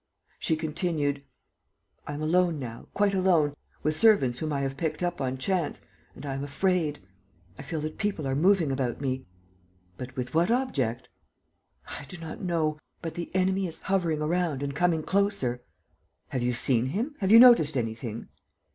She 0.39 0.55
continued: 0.55 1.23
"I 2.07 2.13
am 2.15 2.23
alone 2.23 2.57
now, 2.57 2.87
quite 2.95 3.13
alone, 3.13 3.53
with 3.83 3.95
servants 3.95 4.39
whom 4.39 4.51
I 4.51 4.61
have 4.61 4.75
picked 4.75 5.03
up 5.03 5.21
on 5.21 5.37
chance, 5.37 5.81
and 6.15 6.25
I 6.25 6.33
am 6.33 6.43
afraid.... 6.43 6.97
I 7.59 7.61
feel 7.61 7.79
that 7.81 7.99
people 7.99 8.25
are 8.27 8.33
moving 8.35 8.71
about 8.71 8.99
me." 8.99 9.27
"But 9.99 10.15
with 10.15 10.33
what 10.33 10.49
object?" 10.49 11.09
"I 11.87 12.05
do 12.09 12.17
not 12.17 12.41
know. 12.41 12.79
But 13.03 13.13
the 13.13 13.29
enemy 13.35 13.67
is 13.67 13.83
hovering 13.83 14.23
around 14.23 14.63
and 14.63 14.75
coming 14.75 15.03
closer." 15.03 15.61
"Have 16.29 16.41
you 16.41 16.51
seen 16.53 16.87
him? 16.87 17.13
Have 17.19 17.29
you 17.29 17.37
noticed 17.37 17.77
anything?" 17.77 18.27